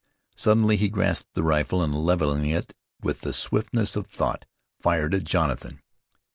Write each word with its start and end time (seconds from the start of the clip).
Suddenly 0.35 0.77
he 0.77 0.89
grasped 0.89 1.35
the 1.35 1.43
rifle, 1.43 1.83
and, 1.83 1.93
leveling 1.93 2.45
it 2.47 2.73
with 3.03 3.21
the 3.21 3.33
swiftness 3.33 3.95
of 3.95 4.07
thought, 4.07 4.45
fired 4.81 5.13
at 5.13 5.25
Jonathan. 5.25 5.83